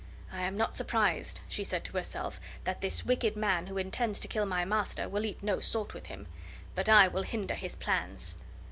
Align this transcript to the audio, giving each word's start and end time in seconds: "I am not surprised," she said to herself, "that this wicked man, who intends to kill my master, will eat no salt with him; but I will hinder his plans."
"I 0.33 0.41
am 0.41 0.57
not 0.57 0.75
surprised," 0.75 1.41
she 1.47 1.63
said 1.63 1.83
to 1.83 1.93
herself, 1.93 2.41
"that 2.63 2.81
this 2.81 3.05
wicked 3.05 3.35
man, 3.35 3.67
who 3.67 3.77
intends 3.77 4.19
to 4.21 4.27
kill 4.27 4.47
my 4.47 4.65
master, 4.65 5.07
will 5.07 5.27
eat 5.27 5.43
no 5.43 5.59
salt 5.59 5.93
with 5.93 6.07
him; 6.07 6.25
but 6.73 6.89
I 6.89 7.07
will 7.07 7.21
hinder 7.21 7.53
his 7.53 7.75
plans." 7.75 8.33